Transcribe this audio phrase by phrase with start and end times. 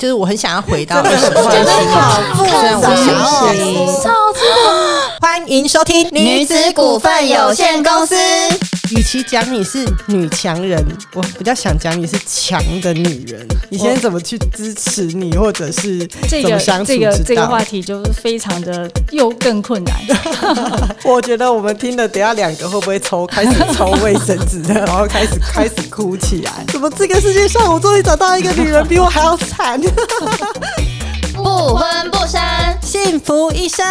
[0.00, 2.00] 就是我很想要回到二十岁的心态，
[2.34, 5.20] 虽然我相信。
[5.20, 8.16] 欢迎收听女子股份有限公司。
[8.90, 10.84] 与其讲你是女强人，
[11.14, 13.46] 我比较想讲你是强的女人。
[13.68, 19.94] 你现在怎么去支持你，或者是这个怎么相处这个这个话题就是非常的又更困难。
[21.04, 26.64] 我觉得我们听了，等下两个会不会抽开始抽卫生纸，然后开始 开始哭起来？
[26.68, 29.80] 怎么这个世界上，我终于找到一个女人比我还要惨，
[31.32, 31.44] 不
[31.76, 32.40] 婚不生，
[32.82, 33.86] 幸福一生。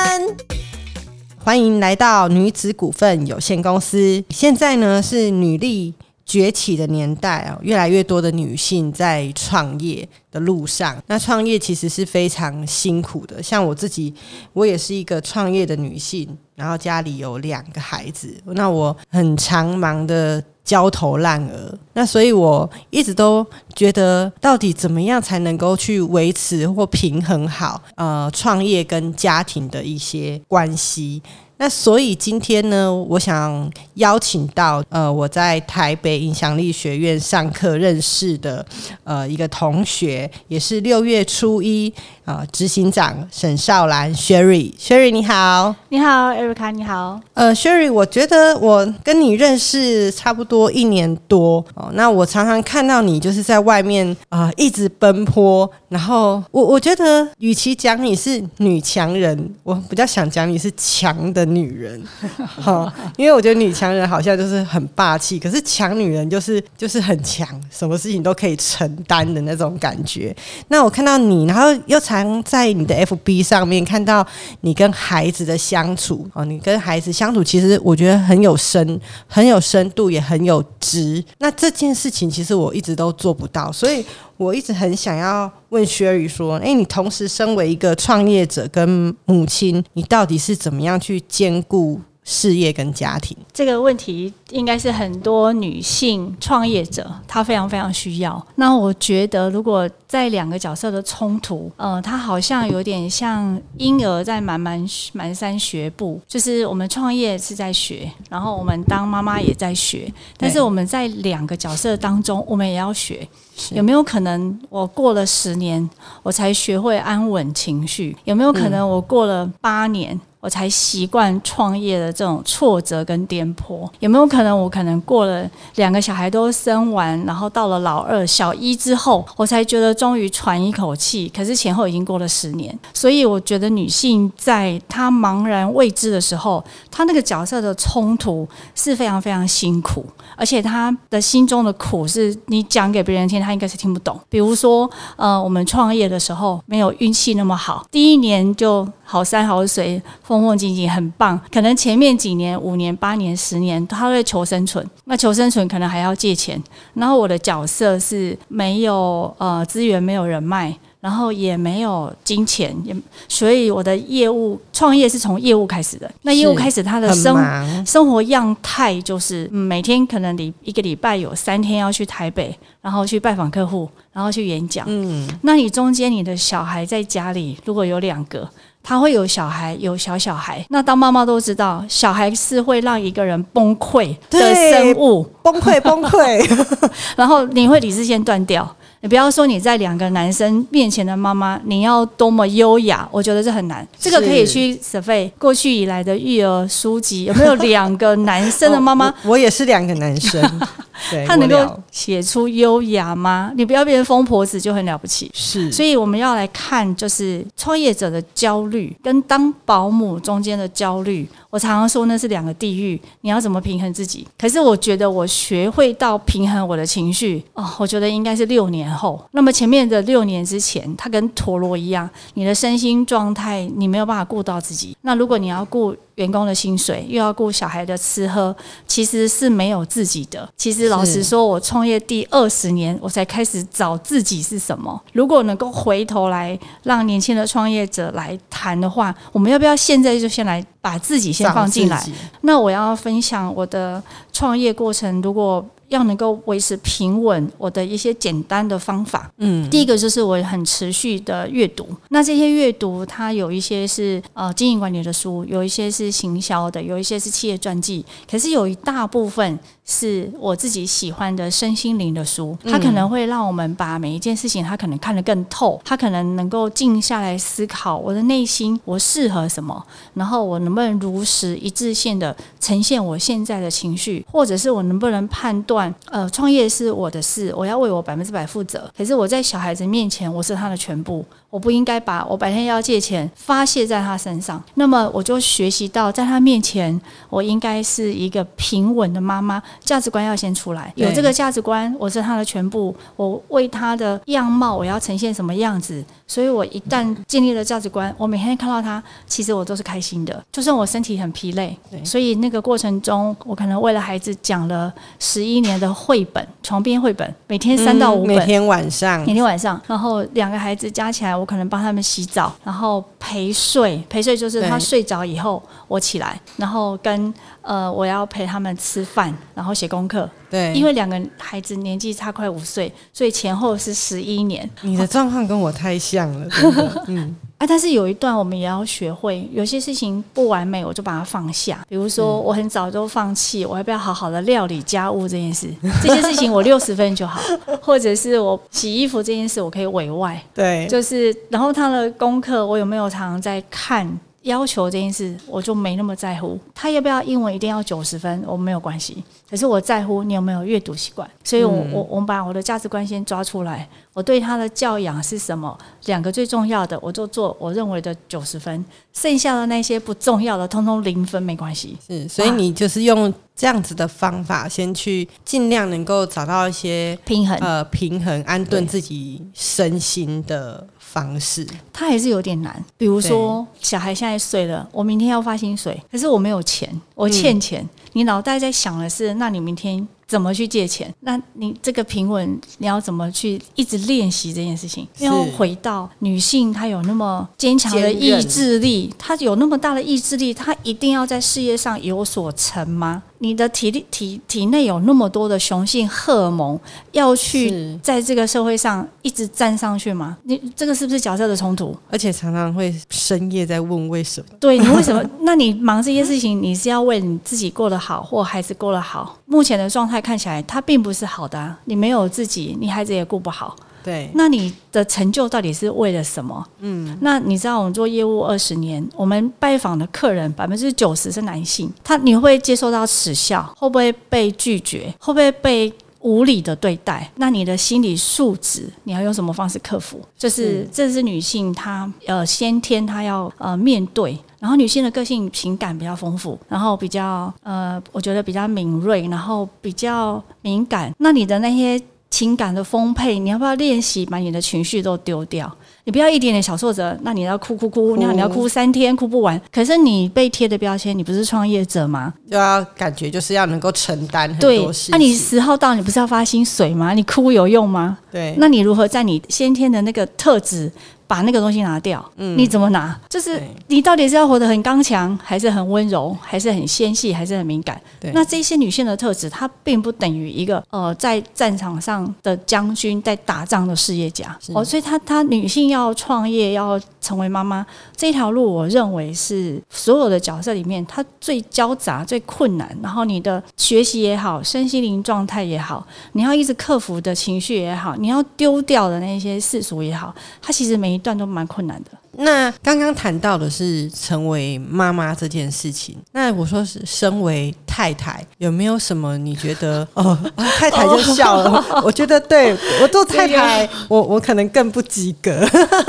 [1.49, 4.23] 欢迎来到女子股份有限公司。
[4.29, 5.91] 现在呢是女力
[6.23, 11.01] 崛起的年代哦，越来越多的女性在创业的路上。
[11.07, 14.13] 那创业其实是非常辛苦的，像我自己，
[14.53, 20.39] 我也是一个创业的女性，然后家里有两个孩子，那我很常忙的
[20.69, 21.75] 焦头烂额。
[21.93, 23.43] 那所以我一直都
[23.75, 31.23] 觉得，到底怎么样才能够去维持或平衡好呃创业跟家庭的一些关系？
[31.61, 38.65] 那所以今天呢，我想邀请到呃我在台北影响力学院上课认识的
[39.03, 41.93] 呃一个同学，也是六月初一
[42.23, 45.75] 啊执行长沈少兰 Sherry，Sherry 你好。
[45.89, 47.19] 你好，Erica，你好。
[47.33, 51.89] 呃，Sherry，我觉得我跟你认识差不多一年多哦。
[51.93, 62.01] 那我常常看到你就是在外面啊、呃一直奔波，然后我我觉得，与其讲你是女强人，我比较想讲你是强的女人，
[62.37, 70.35] 哈、因为我觉得女强人好像就是很霸气，可是强女人就是就是很强，什么事情都可以承担的那种感觉。
[70.69, 74.25] 那我看到你，然后又常在你的 FB 上面看到
[74.61, 81.23] 你跟孩子的相处哦，你跟孩子相处，其实我觉得很有深、很有深度，也很有值。
[81.39, 84.05] 那这件事情其实我一直都做不到，所以
[84.39, 93.35] 我一直很想要问薛宇说：，诶，你同时身为一个创业者跟母亲，你到底是怎么样去兼顾事业跟家庭？
[93.51, 98.45] 这个问题应该是很多女性创业者她非常非常需要。
[98.55, 113.27] 那我觉得，如果在两个角色的冲突，呃，她好像有点像婴儿在慢慢蹒跚学步，就是我们创业是在学，然后我们当妈妈也在学，但是我们在两个角色当中，我们也要学。
[113.71, 115.87] 有没有可能我过了十年，
[116.23, 118.15] 我才学会安稳情绪？
[118.23, 120.17] 有没有可能我过了八年？
[120.41, 131.27] 我才习惯创业的这种挫折跟颠簸，有没有可能我可能过了两个小孩都生完，然后到了老二、小一之后，我才觉得终于喘一口气。
[131.35, 140.05] 可是前后已经过了十年，所以我觉得女性在她茫然未知的时候，她那个角色的冲突是非常非常辛苦，
[140.37, 144.17] 而且她的心中的苦是你讲给别人听，她应该是听不懂。
[144.29, 151.39] 比如说，呃，我们创业的时候没有运气那么好，第一年就好山好水，风风景景，很棒。
[151.51, 154.87] 可能前面几年、五年、八年、十年，他会求生存。
[155.05, 156.61] 那求生存可能还要借钱。
[156.93, 160.77] 然后我的角色是没有呃资源，没有人脉。
[161.01, 162.93] 然后也没有金钱，也
[163.29, 166.11] 所以我的业务创业是从业务开始的。
[166.23, 174.85] 那业务开始，他的生，生活样态就是、嗯每天可能礼一个礼拜有三天要去台北，然后去拜访客户，然后去演讲。
[174.89, 178.49] 嗯，那你中间你的小孩在家里如果有两个，
[178.81, 186.65] 他会有小孩有小小孩，那当妈妈都知道，小孩是会让一个人崩溃的生物，崩溃崩溃，
[187.15, 188.75] 然后你会理智线断掉。
[189.01, 193.87] 你不要说你在两个男生面前的妈妈，你要多么优雅，我觉得这很难。
[193.97, 200.41] 这个可以去 survey 过去以来的育儿书籍， 有没有两个男生的妈妈哦我我也是两个男生，
[201.09, 203.53] 对，他能够写出优雅吗？
[203.55, 205.31] 你不要变成疯婆子就很了不起。
[205.33, 211.27] 是，所以我们要来看，就是创业者的焦虑跟当保姆中间的焦虑。
[211.49, 214.27] 我常常说那是两个地狱，你要怎么平衡自己？
[214.37, 219.23] 可是我觉得我学会到平衡我的情绪哦，我觉得应该是六年后。
[219.31, 224.95] 那么前面的六年之前，它跟陀螺一样，你的身心状态你没有办法顾到自己。
[225.01, 228.55] 那如果你要顾员工的薪水，又要顾小孩的吃喝，
[228.85, 230.47] 其实是没有自己的。
[230.57, 235.01] 其实老实说，我创业第二十年，我才开始找自己是什么。
[235.13, 242.05] 如果能够回头来让年轻的创业者来谈的话，我们要不要现在就先来把自己先放进来
[242.41, 244.01] 那我要分享我的
[244.33, 249.29] 创业过程，如果要能够维持平稳，我的一些简单的方法。
[249.37, 259.59] 嗯，第一个就是我很持续的阅读，那这些阅读它有一些是呃经营管理的书，有一些是行销的，有一些是企业传记，可是有一大部分
[259.91, 269.83] 是我自己喜欢的身心灵的书，它可能会让我们把每一件事情，它可能看得更透，它可能能够静下来思考我的内心，我适合什么，
[270.13, 281.25] 然后我能不能如实一致性的呈现我现在的情绪，或者是我能不能判断，呃，创业是我的事，我要为我百分之百负责，可是我在小孩子面前，我是他的全部。
[281.49, 311.38] 我不应该把我白天要借钱发泄在他身上，那么我就学习到，在他面前，我应该是一个平稳的妈妈，价值观要先出来，有这个价值观，我是他的全部，我为他的样貌，我要呈现什么样子，所以我一旦建立了价值观，我每天看到他，其实我都是开心的，就算我身体很疲累，所以那个过程中，我可能为了孩子讲了十一年的绘本，床边绘本，每天三到五本，每天晚上，每天晚上，然后两个孩子加起来。
[311.39, 314.03] 我可能帮他们洗澡，然后陪睡。
[314.09, 320.29] 陪睡就是他睡着以后，我起来，然后跟呃，我要陪他们吃饭，然后写功课。
[320.49, 324.69] 对，因为两个孩子年纪差快五岁，所以前后是十一年。
[324.81, 326.47] 你的状况跟我太像了，
[327.07, 327.35] 嗯。
[327.59, 331.85] 啊，但是有一段我们也要学会，有些事情不完美，我就把它放下。
[331.89, 335.69] 比如说，我很早就放弃，我要不要好好的料理家务这件事？
[336.01, 337.41] 这些事情我六十分就好，
[337.83, 340.41] 或者是我洗衣服这件事，我可以委外。
[340.53, 344.19] 对，就是，然后他的功课，我有没有常常在看？
[344.43, 346.57] 要求这件事，我就没那么在乎。
[346.73, 349.23] 他要不要英文一定要九十分，我没有关系。
[349.49, 353.87] 可是我在乎你有没有阅读习惯，所以我我我们把我的价值观先抓出来。
[354.13, 355.77] 我对他的教养是什么？
[356.05, 358.83] 两个最重要的，我就做我认为的九十分，
[359.13, 361.97] 剩下的那些不重要的，通通零分没关系。
[362.05, 370.85] 是，所以你就是用这样子的方法，先去尽量能够找到一些平衡，呃，平衡安顿自己身心的。
[371.11, 372.83] 方式，它还是有点难。
[372.97, 377.87] 比如说，小孩现在睡了，我明天要发薪水，可是我没有钱，我欠钱。
[378.13, 380.07] 你脑袋在想的是，那你明天？
[380.29, 381.11] 怎么去借钱？
[381.21, 385.07] 那你这个平稳，你要怎么去一直练习这件事情？
[385.17, 393.23] 要回到女性，她有那么坚强的意志力，她有那么大的意志力，她一定要在事业上有所成吗？
[393.41, 396.77] 你的体力体体内有那么多的雄性荷尔蒙，
[397.13, 400.37] 要去在这个社会上一直站上去吗？
[400.43, 401.95] 你这个是不是角色的冲突？
[402.11, 404.47] 而且常常会深夜在问为什么？
[404.59, 405.23] 对你为什么？
[405.41, 409.39] 那你忙这些事情，你是要为你自己过得好，或孩子过得好？
[409.47, 410.18] 目前的状态。
[410.21, 413.75] 看起来他并不是好的，你没有自己，你孩子也顾不好。
[414.01, 416.65] 对，那你的成就到底是为了什么？
[416.79, 427.29] 嗯，那你知道我们做业务二十年，我们拜访的客人百分之九十是男性，他你会接受到耻笑，会不会被拒绝，会不会被无理的对待？
[427.35, 430.21] 那你的心理素质，你要用什么方式克服？
[430.37, 434.37] 就是这是女性她呃先天她要呃面对。
[434.59, 441.13] 然后女性的个性情感比较丰富，然后比较呃，我觉得比较敏锐，然后比较敏感。
[441.17, 441.97] 那你的那些
[442.29, 445.73] 情感的丰沛，你要不要练习把你的情绪都丢掉？
[446.09, 449.61] 你不要一点点小挫折，那你要哭哭哭，那你要哭三天哭不完。
[449.71, 452.33] 可是你被贴的标签，你不是创业者吗？
[452.49, 455.11] 就要感觉就是要能够承担很多事。
[455.11, 457.13] 那你十号到，你不是要发薪水吗？
[457.13, 458.17] 你哭有用吗？
[458.31, 458.55] 对。
[458.57, 460.91] 那你如何在你先天的那个特质？
[461.29, 463.15] 把那个东西拿掉，嗯你怎么拿？
[463.29, 468.01] 就是你到底是要活得很刚强，还是很温柔，还是很纤细，还是很敏感？
[468.19, 474.83] 对那这些女性的特质，它并不等于一个呃在战场上的将军，在打仗的事业家哦。
[474.83, 477.85] 所以，她她女性要创业，要成为妈妈
[478.17, 482.89] 这条路，我认为是所有的角色里面，她最交杂、最困难。
[483.03, 491.18] 然后，你的学习也好，身心灵状态也好，你要一直克服的情绪也好，你要丢掉的那些世俗也好，它其实每。
[491.19, 492.11] 段都蛮困难的。
[492.33, 500.37] 那刚刚谈到的是成为妈妈这件事情，那我说是身为太太，有没有什么你觉得 哦？
[500.77, 501.83] 太太就笑了。
[502.05, 505.67] 我觉得对我做太太，我我可能更不及格。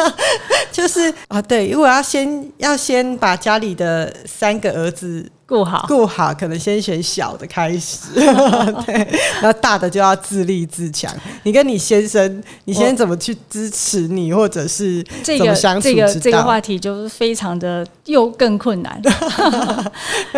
[0.71, 5.31] 就是啊，对，如果要先要先把家里的三个儿子。
[5.51, 8.95] 顾好，顾好，可能先选小的开始，对，
[9.43, 11.13] 然后大的就要自立自强。
[11.43, 19.03] 你跟你先生，你先生怎么去支持你，或者是这个这个这个话题就是非常的又更困难。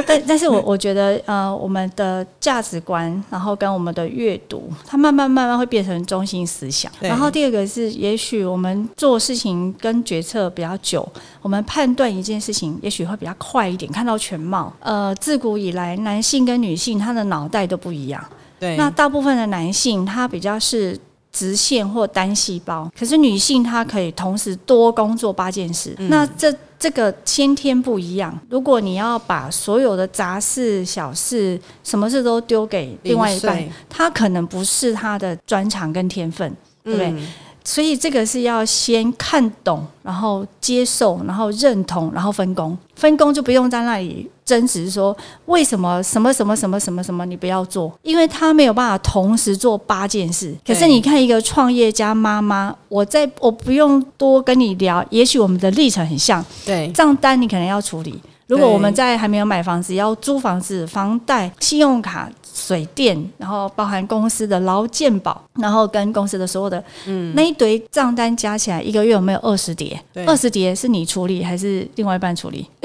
[0.07, 6.93] 但但是我我觉得呃，我们的价值观，然后跟我们的阅读，它慢慢慢慢会变成中心思想。
[7.01, 11.07] 然后第二个是，也许我们做事情跟决策比较久，
[11.41, 14.73] 我们判断一件事情，也许会比较快一点，看到全貌。
[14.81, 15.03] 呃。
[15.03, 18.23] 呃，自古以来，男性跟女性他的脑袋都不一样。
[18.61, 20.97] 对，那大部分的男性他比较是
[21.33, 25.95] 直线或单细胞，可是女性她可以同时多工作八件事。
[25.99, 28.39] 嗯那这这个先天不一样。
[28.51, 36.55] 如果你要把所有的杂事、小事、什么事都丢给另外一半零，碎他可能不是他的专长跟天分。
[36.85, 37.29] 对不对嗯
[37.65, 42.77] 所以这个是要先看懂，然后接受，然后认同，然后分工。
[42.95, 45.17] 分工就不用在那里争执说
[45.47, 50.55] 为什么什么什么什么什么什么你不要做，因为他没有办法同时做八件事。
[50.65, 58.21] 可是你看一个创业家妈妈，我在我不用多跟你聊，也许我们的历程很像，对账单你可能要处理。
[58.47, 69.99] 如果我们在还没有买房子，要租房子、房贷、信用卡、水电，然后包含公司的劳健保，然后跟公司的所有的，嗯，那一堆账单加起来，一个月有没有二十叠？
[70.27, 72.69] 二十叠是你处理还是另外一半处理？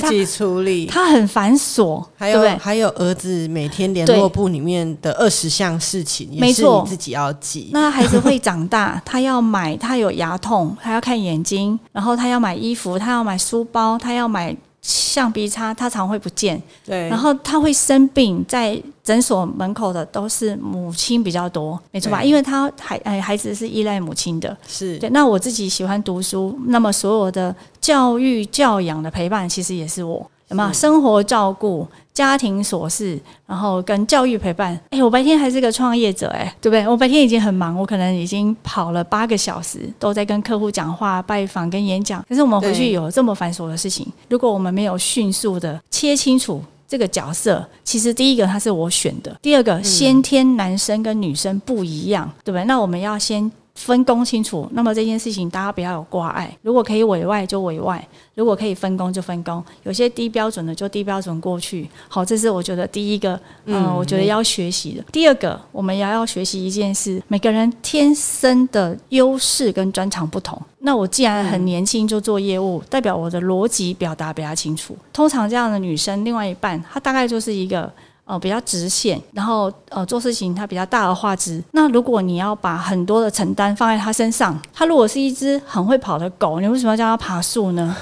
[0.00, 0.86] 自己处理。
[0.86, 2.58] 他很繁琐，还有？
[2.58, 7.70] 还有儿子每天联络簿里面的二十项事情，没错你自己要记。
[7.72, 14.54] 那孩子会长大，他要买，他有牙痛，他要看眼睛，然后他要买衣服，他要买书包，他要买
[14.86, 16.62] 橡皮擦，他常会不见。
[16.84, 22.22] 对，然后他会生病，在诊所门口的都是母亲比较多，没错吧？
[22.22, 24.56] 因为他孩哎孩子是依赖母亲的。
[24.68, 30.30] 是对，那我自己喜欢读书，那么所有的教育教养的陪伴，其实也是我。
[30.48, 31.84] 有没有生活照顾、
[32.16, 34.80] 家庭琐事，然后跟教育陪伴？
[34.88, 36.88] 哎，我白天还是个创业者，哎，对不对？
[36.88, 42.24] 我白天已经很忙，我可能已经跑了八个小时，都在跟客户讲话、拜访跟演讲。
[42.26, 52.64] 可是我们回去有这么繁琐的事情，如果我们没有迅速的切清楚这个角色，其实第一个他是我选的，第二个先天男生跟女生不一样，对不对？
[52.64, 53.52] 那我们要先。
[53.76, 56.50] 分工清楚，那么这件事情大家不要有挂碍。
[56.62, 58.04] 如果可以委外就委外，
[58.34, 59.62] 如果可以分工就分工。
[59.84, 61.88] 有些低标准的就低标准过去。
[62.08, 63.34] 好，这是我觉得第一个，
[63.66, 65.04] 嗯、嗯我觉得要学习的。
[65.12, 70.60] 第二个，我们也要学习一件事，每个人天生的优势跟专长不同。
[70.78, 74.96] 那我既然很年轻就做业务，代表我的逻辑表达比较清楚。
[75.12, 77.92] 通常这样的女生，另外一半她大概就是一个。
[78.26, 81.62] 呃，比较直线，然后呃做事情它比较大而化之。
[81.70, 87.96] 那如果你要把很多的承担放在它身上，它如果是一只很会跑的狗，你为什么要叫它爬树呢？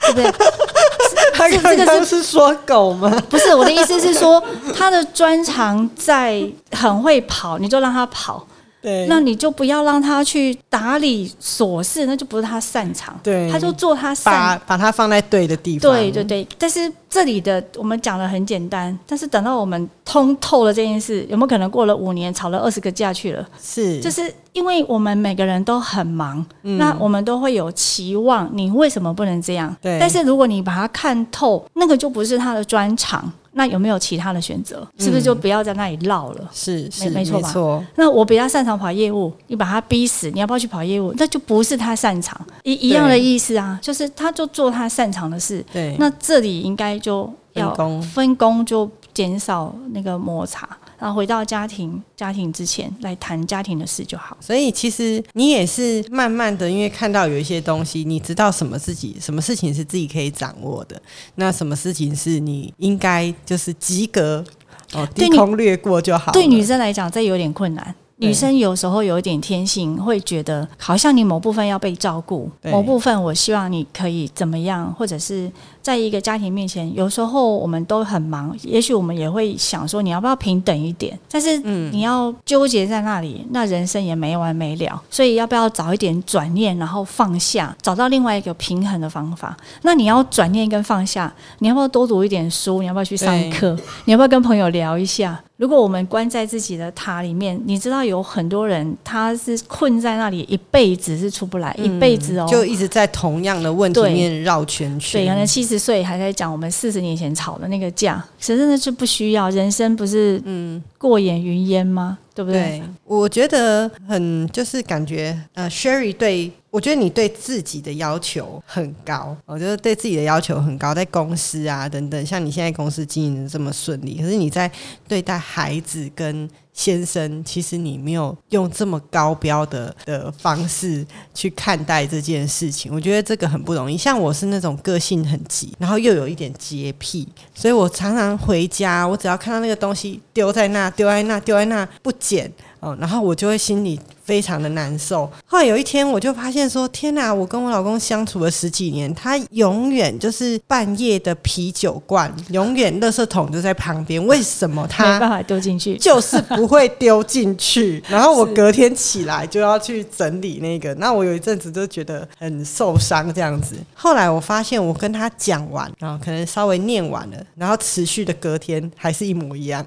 [0.00, 0.32] 对不对？
[1.34, 3.10] 他这个刚刚是说狗吗？
[3.28, 4.42] 不是我的意思是说，
[4.74, 6.42] 他的专长在
[6.72, 8.42] 很会跑，你就让他跑，
[8.86, 13.18] 对，那你就不要让他去打理琐事，那就不是他擅长。
[13.20, 15.90] 对他就做他擅把把他放在对的地方。
[15.90, 23.44] 对对对，但是这里的我们讲的很简单，但是等到我们通透了这件事，有没有可能过了五年，吵了二十个架去了？
[23.60, 29.74] 是就是因为我们每个人都很忙，嗯那我们都会有期望，你为什么不能这样？
[29.82, 34.86] 对但是如果你把它看透，那个就不是他的专长，那有没有其他的选择？
[34.98, 36.50] 是不是就不要在那里绕了？
[36.52, 41.14] 是是没错吧错那我比较擅长跑业务，你把他逼死，你要不要去跑业务？
[41.16, 45.64] 那就不是他擅长，一一样的意思啊，就是他就做他擅长的事。
[45.72, 54.36] 对，那这里应该就要分工分工，就减少那个摩擦，然后回到家庭家庭之前来谈家庭的事就好。
[54.40, 61.00] 所以其实你也是慢慢的，因为看到有一些东西，你知道什么自己什么事情是自己可以掌握的，
[61.36, 64.44] 那什么事情是你应该就是及格
[64.92, 66.32] 哦，低空掠过就好了。
[66.32, 67.94] 对女生来讲，这有点困难。
[68.18, 75.52] 女生有时候有一点天性，会觉得好像你某部分要被照顾，某部分我希望你可以怎么样，或者是
[75.86, 85.00] 在一个家庭面前，有时候我们都很忙，也许我们也会想说你要不要平等一点，但是嗯你要纠结在那里，那人生也没完没了。
[85.08, 89.56] 所以要不要早一点转念，然后放下，找到另外一个平衡的方法？
[89.82, 92.80] 那你要转念跟放下，你要不要多读一点书？
[92.80, 93.78] 你要不要去上课？
[94.06, 95.40] 你要不要跟朋友聊一下？
[95.56, 102.46] 如果我们关在自己的塔里面，你知道有很多人他是困在那里一辈子是出不来，一辈子哦。
[102.46, 105.22] 就一直在同样的问题里面绕圈圈。
[105.22, 109.50] 对，可能七十岁还在讲我们四十年前吵的那个架，其实真的是不需要。
[109.50, 112.18] 人生不是嗯过眼云烟吗？
[112.34, 112.78] 对不对？
[112.78, 124.70] 对，我觉得很就是感觉呃，Sherry 对我觉得你对自己的要求很高，我觉得对自己的要求很高，在公司啊等等，像你现在公司经营的这么顺利，可是你在
[125.08, 131.04] 对待孩子跟先生，其实你没有用这么高标的的方式
[131.34, 133.96] 去看待这件事情，我觉得这个很不容易。
[133.96, 142.52] 像我是那种个性很急，然后又有一点洁癖，所以我常常回家，我只要看到那个东西丢在那、丢在那、丢在那不捡。
[142.86, 145.28] 哦，然后我就会心里非常的难受。
[145.44, 147.34] 后来有一天，我就发现说，天哪！
[147.34, 155.96] 我跟我老公相处了十几年，他永远就是半夜的啤酒罐，永远垃圾桶就在旁边，为什么他没办法丢进去？
[155.96, 158.00] 就 是不会丢进去。
[158.08, 163.74] 然后我隔天起来就要去整理那个，那我有一阵子就觉得很受伤这样子。
[163.94, 169.84] 后来我发现，我跟他讲完，然后可能稍微念完了，然后持续的隔天还是一模一样。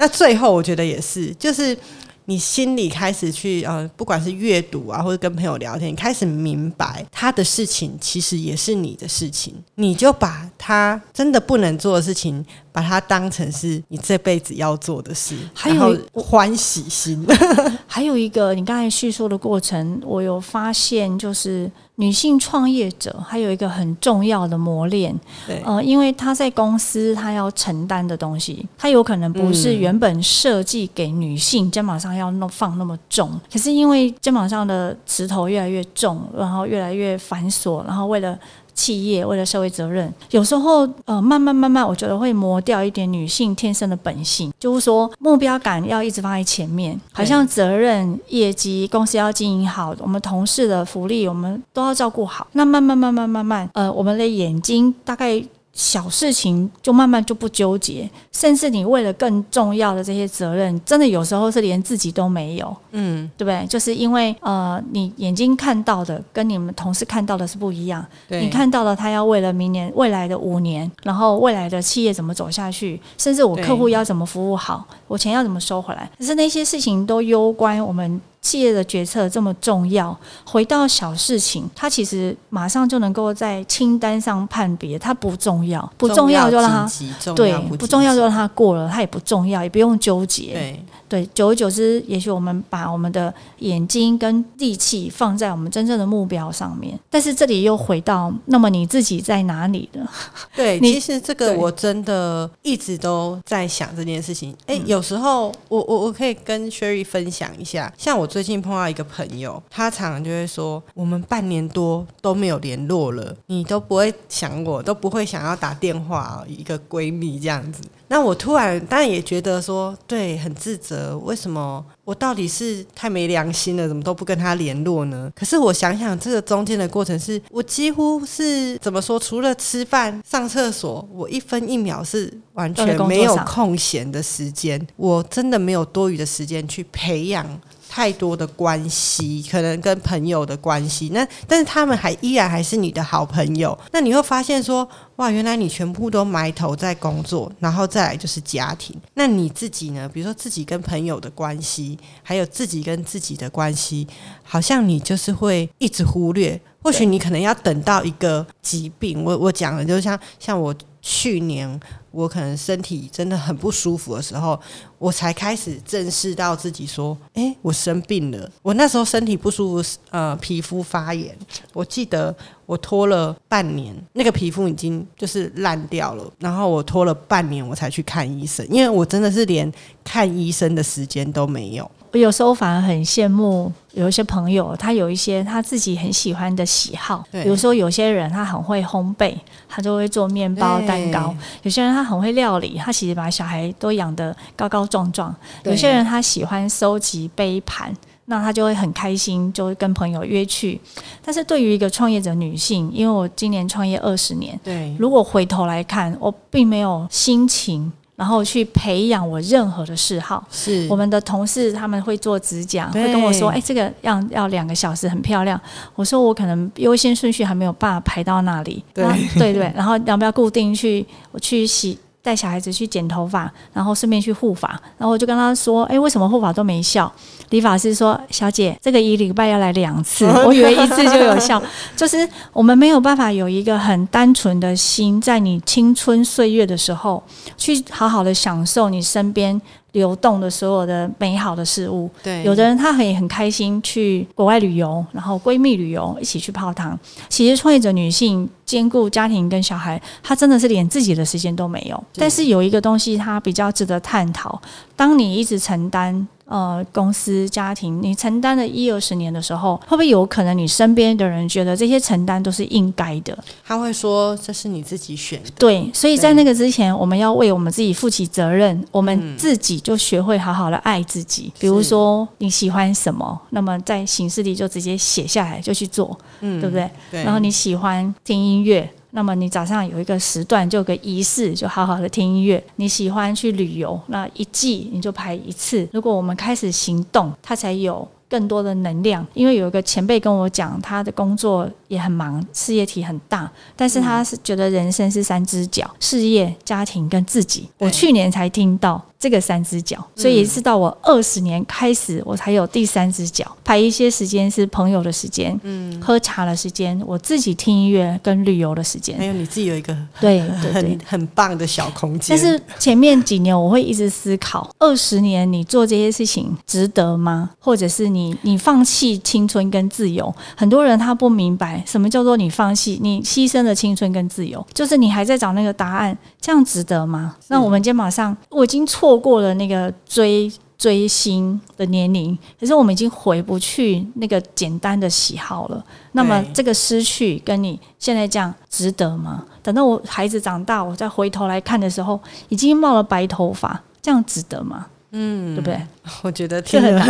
[0.00, 1.76] 那最后我觉得也是，就是
[2.24, 12.44] 你心里开始去呃，不管是阅读啊，或者跟朋友聊天，你开始明白他的事情其实也是你的事情，你就把他真的不能做的事情。
[12.72, 17.26] 把它当成是你这辈子要做的事，还有欢喜心。
[17.84, 21.68] 还有一个，你刚才叙述的过程，我有发现，就是
[22.00, 25.14] 女性创业者还有一个很重要的磨练。
[25.46, 38.38] 对，呃，因为她在公司，她要承担的东西，她有可能不是原本设计给女性肩膀上要弄放那么重，可是因为肩膀上的石头越来越重，然后越来越繁琐，然后为了。
[38.80, 52.46] 企业为了社会责任，有时候呃，慢慢慢慢，我觉得会磨掉一点女性天生的本性，就是说目标感要一直放在前面，好像责任、业绩、公司要经营好，我们同事的福利我们都要照顾好。
[52.52, 55.44] 那慢慢慢慢慢慢，呃，我们的眼睛大概。
[55.80, 63.66] 小事情就慢慢就不纠结，甚至你为了更重要的这些责任，真的有时候是连自己都没有，嗯，对不对？
[63.66, 78.20] 就是因为呃，你眼睛看到的跟你们同事看到的是不一样，你看到了他要为了明年未来的五年，然后未来的企业怎么走下去，甚至我客户要怎么服务好，我钱要怎么收回来，可是那些事情都攸关我们。
[78.42, 86.90] 企业的决策这么重要，回到小事情，它其实马上就能够在清单上判别，它不重要，不重要就让它
[87.34, 90.52] 对，不重要就让它过了，它也不重要，也不用纠结。
[90.52, 90.84] 对。
[91.10, 96.96] 对，久而久之，也许我们把我们的眼睛跟力气放在我们真正的目标上面。
[97.10, 100.08] 但是这里又回到，那么你自己在哪里呢？
[100.54, 104.56] 对， 其实这个我真的一直都在想这件事情。
[104.66, 117.82] 哎，有时候我我我可以跟 Sherry 分享一下，像我最近碰到一个朋友，他常常就会说，我们半年多都没有联络了，你都不会想我，都不会想要打电话，一个闺蜜这样子。
[118.06, 121.18] 那我突然当然也觉得说，对，很自责。
[121.18, 123.88] 为什么我到底是太没良心了？
[123.88, 125.30] 怎么都不跟他联络呢？
[125.34, 129.18] 可是我想想，这个中间的过程，是我几乎是怎么说？
[129.18, 134.84] 除了吃饭、上厕所，我一分一秒是完全没有空闲的时间。
[134.96, 137.44] 我真的没有多余的时间去培养。
[137.92, 143.76] 太多的关系，可能跟朋友的关系，那但是他们还依然还是你的好朋友。
[143.90, 148.96] 那你会发现说，哇，原来你全部都埋头在工作，然后再来就是家庭。
[149.14, 150.08] 那你自己呢？
[150.08, 154.06] 比如说自己跟朋友的关系，还有自己跟自己的关系，
[154.44, 156.60] 好像你就是会一直忽略。
[156.82, 161.80] 或许你可能要等到一个疾病，我我讲了，就像像我去年。
[162.12, 164.58] 我可能身体真的很不舒服的时候，
[164.98, 171.38] 我才开始正视到自己说：“哎，我生病了。”我那时候身体不舒服，呃，皮肤发炎。
[171.72, 172.34] 我记得
[172.66, 176.28] 我拖了半年，那个皮肤已经就是烂掉了。
[176.40, 181.88] 然后我拖了半年，我才去看医生，因为我真的是连看医生的时间都没有。
[182.12, 187.24] 我有时候反而很羡慕有一些朋友，他有一些他自己很喜欢的喜好。
[187.30, 189.34] 比如说有些人他很会烘焙，
[189.68, 197.94] 他就会做面包、蛋糕；有些人他很会料理，他其实把小孩都养得高高壮壮；有些人他喜欢收集杯盘，
[198.24, 200.80] 那他就会很开心，就会跟朋友约去。
[201.24, 207.92] 但是对于一个创业者女性，因为我今年创业二十年，对，如果回头来看，我并没有心情。
[208.20, 210.46] 然后去培养我任何的嗜好。
[210.50, 215.58] 是我们的同事他们会做指甲，会跟我说：“哎，这个要要两个小时，很漂亮。”
[215.96, 219.06] 我说：“我可能优先顺序还没有办法排到那里。”对
[219.38, 219.72] 对对。
[219.74, 221.06] 然后要不要固定去？
[221.32, 221.98] 我去洗。
[222.22, 227.10] 带小孩子去剪头发，然后顺便去护发，然后我就跟他说：“哎，为什么护发都没效？”
[227.50, 231.60] 理发师说：“小姐，这个一礼拜要来两次， 我以为一次就有效。
[231.96, 237.22] 就是我们没有办法有一个很单纯的心，在你青春岁月的时候，
[237.56, 239.60] 去好好的享受你身边。”
[239.92, 246.98] 流动的所有的美好的事物，对，有的人他很很开心去国外旅游，然后闺蜜旅游一起去泡汤。
[247.28, 252.04] 其实创业者女性兼顾家庭跟小孩，她真的是连自己的时间都没有。
[252.14, 254.60] 但是有一个东西，它比较值得探讨：
[254.94, 256.26] 当你一直承担。
[256.50, 263.38] 呃公司、家庭，你承担了一二十年的时候，会不会有可能你身边的人觉得这些承担都是应该的？
[263.64, 271.52] 他会说这是你自己选的，对，所以在那个之前，我们要为我们自己负起责任，我们自己就学会好好的爱自己。
[271.60, 276.90] 比如说你喜欢什么，那么在行事里就直接写下来就去做，嗯，对不对？
[277.12, 278.90] 对然后你喜欢听音乐。
[279.12, 282.62] 那么你早上有一个时段，就有个仪式，就好好的听音乐。
[282.76, 285.88] 你喜欢去旅游，那一季你就排一次。
[285.92, 289.26] 如果我们开始行动，它才有更多的能量。
[289.34, 297.68] 因为有一个前辈跟我讲，他的工作也很忙，事业体很大，但是他是觉得人生是三只脚：事业、家庭跟自己。
[297.78, 303.46] 我去年才听到这个三只脚，所以是到我二十年开始，我才有第三只脚。
[303.62, 309.26] 排一些时间是朋友的时间，嗯，喝茶的时间，我自己听音乐跟旅游的时间还。
[309.26, 311.20] 有你自己有一个 对对对很。
[311.20, 317.50] 很棒的小空间，但是前面几年我会一直思考，二十年你做这些事情值得吗？
[317.58, 320.34] 或者是你你放弃青春跟自由？
[320.56, 327.36] 很多人他不明白什么叫做你放弃，你牺牲了青春跟自由，就是你还在找那个答案，这样值得吗？
[327.48, 330.50] 那我们肩膀上，我已经错过了那个追。
[330.80, 335.84] 追星的年龄，可是我们已经回不去那个简单的喜好了。
[336.12, 339.44] 那么这个失去跟你现在这样值得吗？
[339.62, 342.18] 等到我孩子长大，我再回头来看的时候，
[342.48, 344.86] 已经冒了白头发，这样值得吗？
[345.12, 345.78] 嗯，对不对？
[346.22, 347.04] 我觉得听了，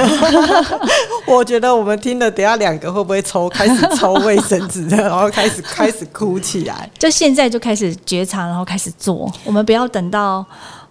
[1.29, 6.91] 我觉得我们听了，等下两个会不会抽，开始抽卫生纸，然后开始开始哭起来？
[6.99, 9.33] 就现在就开始觉察，然后开始做。
[9.45, 10.45] 我们不要等到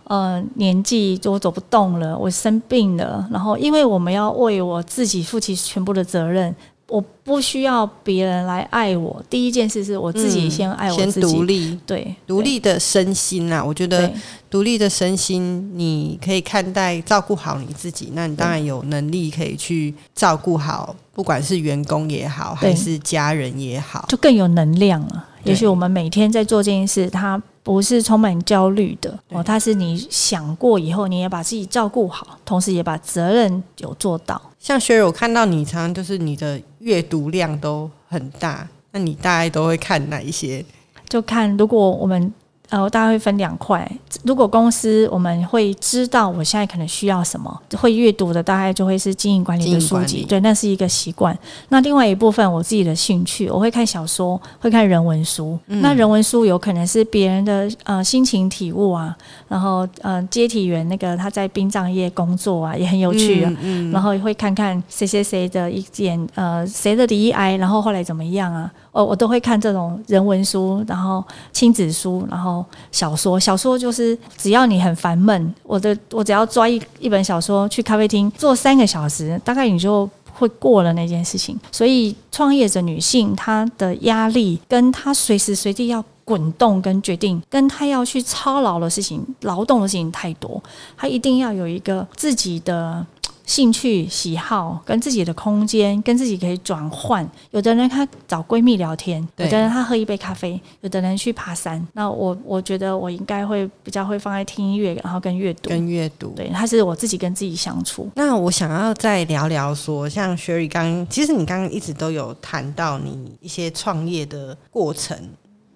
[0.10, 6.54] 呃年纪就我走不动了，我生病了，然后因为我们要为我自己负起全部的责任。
[6.90, 11.28] 我不需要别人来爱我，第一件事是我自己先爱我先自己。
[11.28, 14.12] 先独立，对，独立的身心啊，我觉得
[14.50, 24.06] 独立的身心，你可以看待照顾好你自己，那你当然有能力可以去照顾好，不管是员工也好，还是家人也好。
[24.10, 25.28] 就更有能量了。
[25.44, 34.42] 也许我们每天在做这件事，它不是充满焦虑的哦，它是你想过以后，你也把自己照顾好，同时也把责任有做到。
[34.60, 40.66] 像学友，我看到你常常就是你的阅读量都很大，那你大概都会看哪一些？
[41.08, 42.34] 就看如果我们
[42.70, 43.90] 呃，我大概会分两块。
[44.24, 51.38] 如果公司我们会知道我现在可能需要什么，会阅读的大概就会是经营管理的书籍，对，那是一个习惯。
[51.70, 55.58] 那另外一部分我自己的兴趣，我会看小说，会看人文书。
[55.68, 59.16] 嗯那人文书有可能是别人的呃心情体悟啊，
[59.48, 63.52] 然后呃接体员那个他在殡葬业工作啊，也很有趣啊。
[63.62, 68.72] 嗯然后会看看谁谁谁的一件呃谁的离癌，然后后来怎么样啊？
[68.92, 73.40] 哦，我都会看这种人文书，然后亲子书，然后小说。
[73.40, 80.10] 小说就是只要你很烦闷，我的我只要抓一一本小说去咖啡厅坐三个小时，大概你就。
[80.32, 90.64] 会过了那件事情，所以创业者女性她的压力跟她随时随地要滚动跟决定，跟她要去操劳的事情、劳动的事情太多，
[90.96, 93.06] 她一定要有一个自己的
[93.50, 97.28] 兴趣喜好跟自己的空间，跟自己可以转换。
[97.50, 101.84] 有的人他找闺蜜聊天，有的人他喝一杯咖啡，有的人去爬山。
[101.94, 105.70] 那我我觉得我应该会比较会放在听音乐，然后跟阅读。
[105.72, 106.30] 跟阅读。
[106.36, 108.08] 对，它是我自己跟自己相处。
[108.14, 115.18] 那我想要再聊聊说，像 Sherry 刚，其实你刚刚一直都有谈到你一些创业的过程，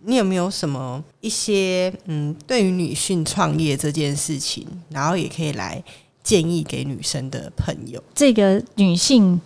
[0.04, 5.84] 你有没有什么一些嗯，对于女性创业这件事情，然后也可以来
[6.24, 8.02] 建议给女生的朋友？
[8.16, 9.40] 这个女性，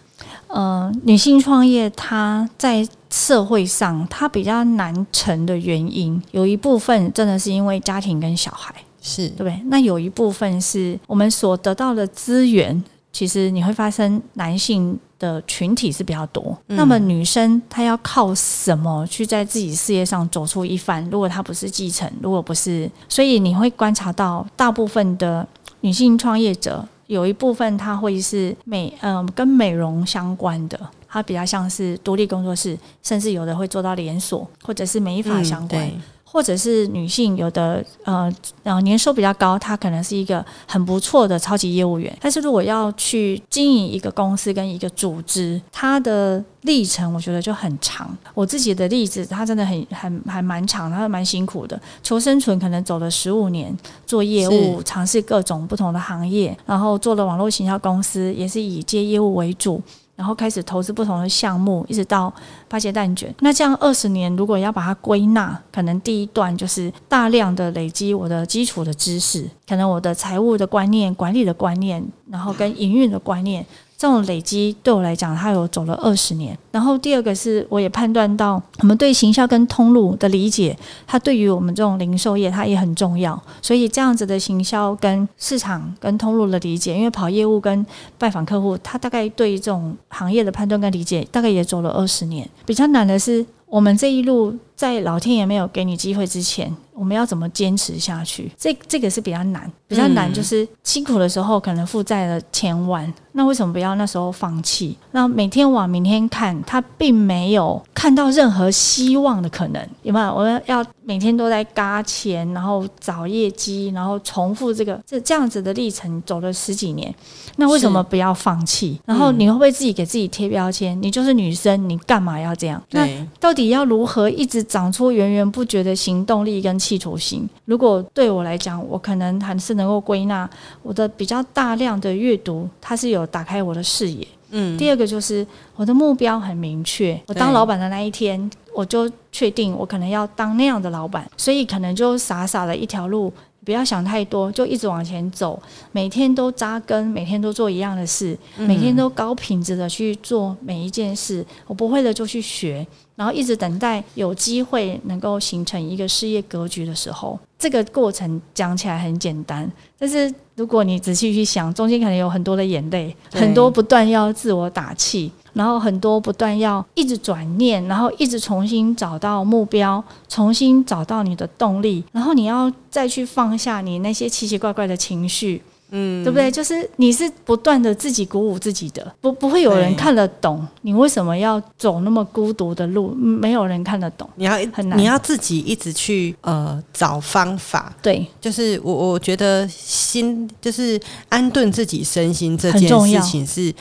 [0.47, 8.73] 呃，女性创业，她在社会上她比较难成的原因，有一部分真的是因为家庭跟小孩。
[8.99, 9.61] 是对不对？
[9.67, 16.57] 那有一部分是我们所得到的资源，其实你会发生男性的群体是比较多。
[16.65, 21.07] 那么女生她要靠什么去在自己事业上走出一番？
[21.09, 25.47] 如果她不是继承，如果不是，所以你会观察到大部分的
[25.81, 26.87] 女性创业者。
[27.07, 35.89] 有一部分她会是美，嗯、跟美容相关的，她比较像是独立工作室，甚至有的会做到连锁，或者是美发相关。
[36.29, 38.29] 或者是女性有的呃
[38.63, 42.15] 呃年收比较高，她可能是一个很不错的超级业务员。
[42.19, 48.15] 但是如果要去经营一个公司跟一个组织，它的历程我觉得就很长。
[48.33, 51.79] 我自己的例子，它真的很很还蛮长，它蛮辛苦的。
[52.03, 59.81] 求生存可能走了十五年，做业务，尝试各种不同的行业，然后做了网络行销公司，也是以接业务为主。
[60.17, 62.33] 然后开始投资不同的项目，一直到
[62.67, 63.33] 发些蛋卷。
[63.39, 73.63] 那这样二十年，如果要把它归纳，可能第一段就是大量的累积我的基础的知识，可能我的财务的观念、管理的观念，然后跟营运的观念。
[73.97, 76.55] 这种累积对我来讲，它有走了二十年。
[76.71, 83.41] 然后第二个是，我也判断到我们对行销跟通路的理解，它对于我们这种零售业，它也很重要。
[83.59, 87.83] 所以这样子的行销跟市场跟通路的理解，因为跑业务跟
[88.19, 92.47] 拜访客户，他大概对这种行业的判断跟理解，大概也走了二十年。
[92.67, 96.73] 比较难的是，我们这一路在老天爷没有给你机会之前。
[96.93, 98.51] 我们要怎么坚持下去？
[98.57, 104.97] 这这个是比较难，比较难就是辛苦的时候可能负债了千万，那为什么不要那时候放弃？
[105.11, 110.33] 那每天往明天看，他并没有看到任何希望的可能，有没有？
[110.33, 117.13] 我们要每天都在嘎钱，然后找业绩，然后重复这个这这样子的历程走了十几年，
[117.57, 118.99] 那为什么不要放弃？
[119.05, 120.99] 然后你会不会自己给自己贴标签？
[120.99, 122.81] 你就是女生，你干嘛要这样？
[122.89, 123.07] 那
[123.39, 126.77] 到底要如何一直长出源源不绝的行动力跟？
[126.77, 130.49] 企图心，如果对我来讲，我可能还是能够归纳
[130.83, 134.25] 我的比较大量的阅读，它是有打开我的视野。
[134.51, 143.33] 嗯，第二个就是我的目标很明确，我当老板的那一天，我就确定我可能要当那样的老板，所以可能就傻傻的一条路，
[143.65, 152.87] 不要想太多，就一直往前走，每天都扎根，每天都做一样的事，每天都高品质的去做每一件事，我不会的就去学。
[153.17, 175.59] 然后一直等待有机会能够形成一个事业格局的时候，这个过程讲起来很简单，但是如果你仔细去想，中间可能有很多的眼泪，很多不断要自我打气，然后很多不断要一直转念，然后一直重新找到目标，重新找到你的动力，然后你要再去放下你那些奇奇怪怪的情绪。
[175.91, 176.51] 嗯，对不对？
[176.51, 184.29] 就是你是不断的自己鼓舞自己的，不不会有人看得懂你为什么要走那么孤独的路，没有人看得懂。
[184.35, 187.95] 你要很难，你要自己一直去呃找方法。
[188.01, 193.73] 对，就是我我觉得心就是安顿自己身心这件事情是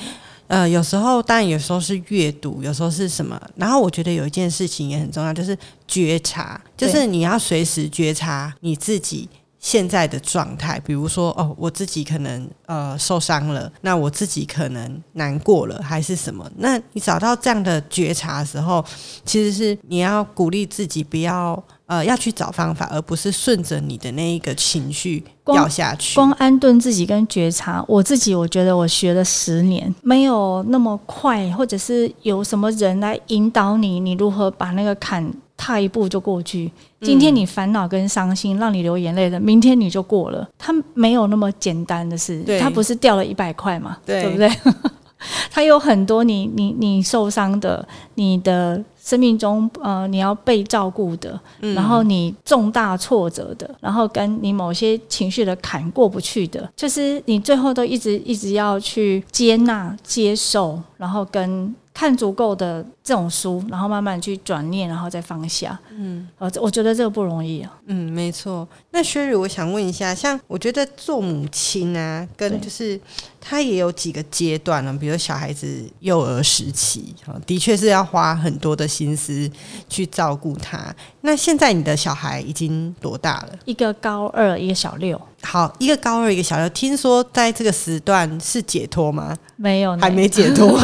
[0.46, 3.40] 呃有时候当然有时候是阅读，有时候是什么。
[3.56, 9.28] 然后我觉得有一件事情也很重要，就是觉察，就是你要随时觉察你自己。
[9.66, 16.48] 现在的状态，比如说哦，我自己可能呃受伤了，那我自己可能难过了，还是什么？
[16.58, 18.84] 那你找到这样的觉察的时候，
[19.24, 26.14] 其实是你要鼓励自己，不要呃要去找方法，而不是顺着你的那一个情绪掉下去。
[26.14, 35.34] 光安顿自己跟觉察，我自己我觉得我学了十年，没有那么快，或者是有什么人来引导你，你如何把那个坎。
[35.56, 36.70] 踏一步就过去。
[37.00, 40.48] 今天你烦恼跟伤心，让你流眼泪的，明天你就过了。
[40.58, 43.96] 它没有那么简单的事，它不是掉了一百块嘛？
[44.04, 44.50] 对不对？
[45.50, 61.74] 它有很多你你你受伤的，你的生命中呃你要被照顾的，然后你重大挫折的，然后跟你某些情绪的坎过不去的，就是你最后都一直一直要去接纳、接受，然后跟。
[61.96, 65.80] 看足够的这种书，然后慢慢去转念，然后再放下。
[65.90, 67.74] 嗯，呃，我觉得这个不容易啊。
[67.86, 68.68] 嗯，没错。
[68.90, 73.00] 那薛瑞，我想问一下，像我觉得做母亲啊，跟就是
[73.48, 77.14] 他也有几个阶段呢，比如小孩子幼儿时期，
[77.46, 79.48] 的确是要花很多的心思
[79.88, 80.92] 去照顾他。
[81.20, 83.50] 那现在你的小孩已经多大了？
[83.64, 85.20] 一个高二，一个小六。
[85.42, 86.68] 好，一个高二，一个小六。
[86.70, 89.36] 听说在这个时段是解脱吗？
[89.54, 90.76] 没有，还没解脱。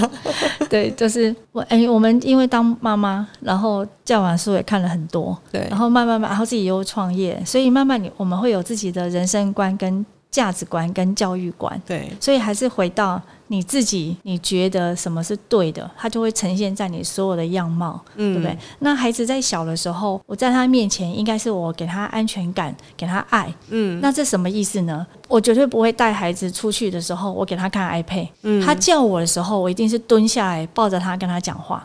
[0.70, 11.80] 对，就是我哎，我们因为当妈妈，然后教完书也看了很多，对，然后慢慢慢，然后自己又创业，所以慢慢你我们会有自己的人生观、跟价值观、跟教育观。
[11.86, 13.20] 对，所以还是回到。
[13.52, 18.56] 你自己你觉得什么是对的，它就会呈现在你所有的样貌，对不对？
[18.78, 25.04] 那孩子在小的时候，我在他面前应该是我给他安全感，给他爱，嗯，那这什么意思呢？
[25.26, 31.84] 我绝对不会带孩子出去的时候，我给他看 iPad，嗯，他叫我的时候，我一定是蹲下来抱着他跟他讲话，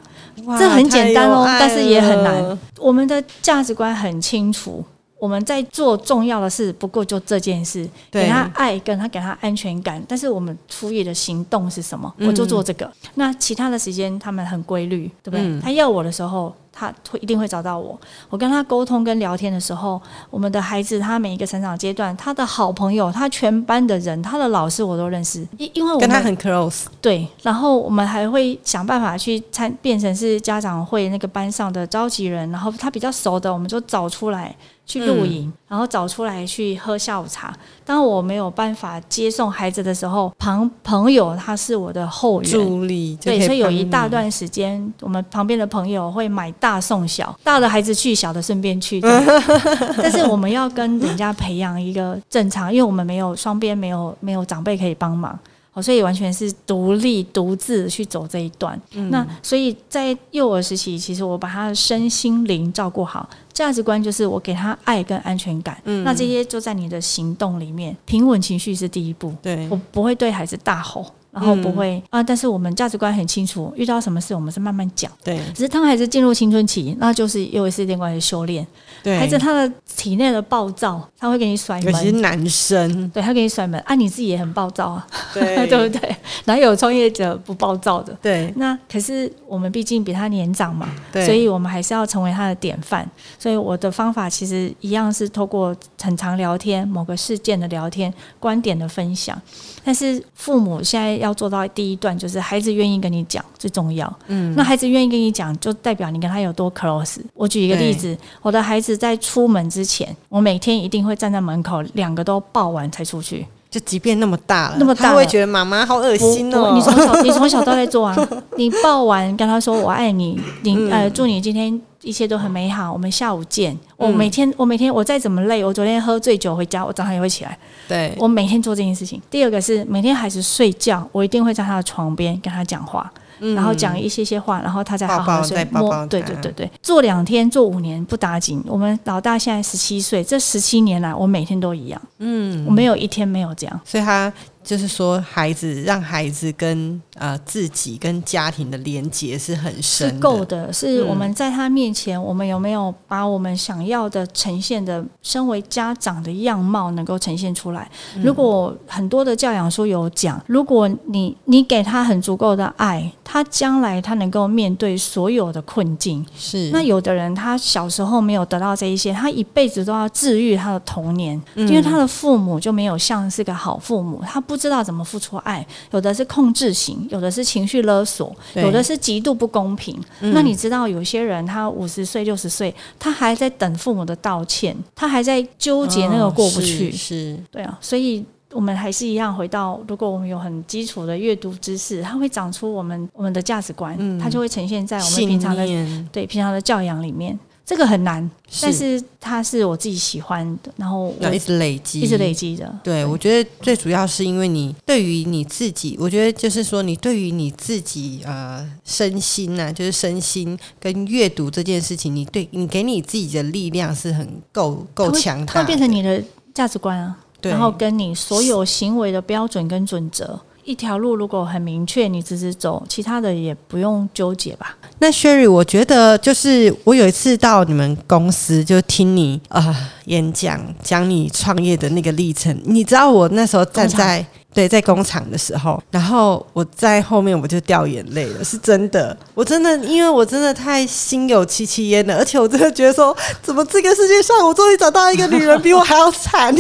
[0.60, 2.60] 这很简单哦，但是也很难。
[2.78, 4.86] 我们的价值观很清楚。
[5.18, 10.04] 我们在做重要的事，不过就这件事，给他爱，跟他给他安全感。
[10.08, 12.14] 但是我们出于的行动是什么？
[12.20, 12.92] 我就做这个。
[13.16, 15.62] 那其他的时间，他们很规律，对不对？
[15.62, 17.98] 他要我的时候，他会一定会找到我。
[18.30, 20.00] 我跟他沟通跟聊天的时候，
[20.30, 26.84] 我们的孩子他每一个成长阶段，他的好朋友，他全班的人，他的老师我都认识，因因为我跟他很 close。
[27.00, 34.54] 对，然后我们还会想办法去参变成是家长会那个班上的召集人，然后他比较熟的，我们就找出来。
[34.86, 37.54] 去露营，然后找出来去喝下午茶。
[37.84, 42.52] 当我没有办法接送孩子的时候，旁朋友他是我的后援。
[42.52, 49.02] 助力对，所以有一大段时间，我们旁边的朋友会买大送小，大的孩子去，小的顺便去。
[49.98, 55.38] 但是我们要跟人家培养一个正常，因为我们没有双边没有没有长辈可以帮忙。
[55.76, 58.82] 哦，所以完全是独立独自去走这一段。
[59.12, 65.78] 那所以在幼儿时期，其实我把他的身心灵照顾好，价值观就是我给他爱跟安全感。
[66.06, 69.36] 那这些就在你的行动里面，平稳情绪是第一步。
[69.42, 75.12] 对我不会对孩子大吼，然后不会、啊，但是我们价值观很清楚，遇到什么事我们是慢慢讲。
[75.24, 78.66] 对只是当孩子进入青春期，那就是又是另外的修炼。
[79.04, 86.16] 对，孩子他的体内的暴躁，他会给你甩尤其是门，男生，对他给你甩门，啊，你自己也很暴躁啊，对 对不对？
[86.46, 88.18] 哪有创业者不暴躁的？
[88.22, 93.08] 对那可是我们毕竟比他年长嘛，对所以我们还是要成为他的典范。
[93.38, 99.40] 所以我的方法其实一样是透过很长聊天、某个事件的聊天、观点的分享。
[99.84, 104.12] 但是父母现在要做到第一段，就是孩子愿意跟你讲最重要。
[104.28, 107.18] 嗯，那孩子愿意跟你讲，就代表你跟他有多 close。
[107.34, 113.46] 我举一个例子，我的孩子在出门之前，我每天一定会站在门口，两个都抱完才出去。
[113.76, 116.72] 就即便那么大了，那么大了他会觉得妈妈好恶心哦。
[116.74, 118.16] 你从小你从小都在做啊，
[118.56, 123.78] 你抱完跟他说我爱你，你呃祝你今天一切都很美好，我们下午见。
[123.98, 127.58] 我每天我每天我再怎么累，我昨天喝醉酒回家，我早上也会起来。
[127.86, 129.22] 对我每天做这件事情。
[129.30, 133.12] 第二个是每天孩子睡觉，我一定会在他的床边跟他讲话。
[133.40, 138.64] 然后讲一些些话，然后他再好好睡摸，对对对对，做两天做五年不打紧。
[138.68, 143.82] 我们老大现在十七岁，这十七年来我每天都一样，嗯，我没有一天没有这样。
[143.84, 144.32] 所以他
[144.66, 157.90] 就是说，孩子让孩子跟呃自己跟家庭的连结是很深的，是够的，是我们在他面前，我们有没有把我们想要的呈现的，身为家长的样貌能够呈现出来？
[158.24, 166.26] 如果很多的教养书有讲，如果你你给他很足够的爱，他将来他能够面对所有的困境。
[166.36, 180.00] 是那有的人他小时候没有得到这一些，他一辈子都要治愈他的童年，因为他的父母就没有像是个好父母，他不知道怎么付出爱，有的是控制型，有的是情绪勒索，有的是极度不公平。
[180.20, 186.90] 那你知道有些人他五十岁、六十岁，他还在等父母的道歉，他还在纠结那个过不去。
[186.90, 188.26] 哦是是对啊，所以。
[188.52, 195.68] 我们还是一样回到，如果我们有很基础的阅读知识，它会长出我们我们的价值观，它就会呈现在我们平常的
[196.10, 198.30] 对平常的教养里面，这个很难，
[198.62, 202.72] 但是它是我自己喜欢的，然后我一直累积，一直累积的。
[202.84, 216.24] 对，我觉得最主要是因为你对于你自己，我觉得就是说你对于你自己呃身心呐、就是身心跟阅读这件事情，你对你给你自己的力量是很够够强大的，它会变成你的
[216.54, 220.40] 价值观啊，然后跟你所有行为的标准跟准则。
[220.66, 224.76] 一条路如果很明确，你直直走，其他的也不用纠结吧。
[224.98, 232.60] 那 Sherry，我觉得就是我有一次到你们公司，就听你啊、呃演讲，讲你创业的那个历程。
[232.66, 234.26] 你知道我那时候站在
[234.56, 246.56] 对在工厂的时候，然后我在后面我就掉眼泪了，是真的，我真的因为我真的太心有戚戚焉了，而且我真的觉得说，怎么这个世界上我终于找到一个女人比我还要惨。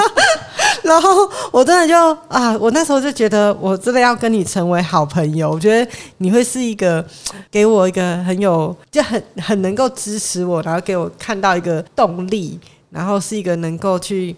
[0.82, 1.94] 然后我真的就
[2.28, 5.50] 啊，我那时候就觉得我真的要跟你成为好朋友。
[5.50, 7.04] 我觉得你会是一个
[7.50, 14.34] 给我一个很有就很很能够支持我，然后给我看到一个动力，然后是一个能够去。